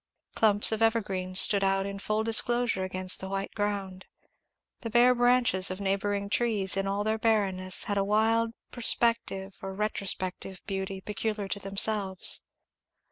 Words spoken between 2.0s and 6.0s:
disclosure against the white ground; the bare branches of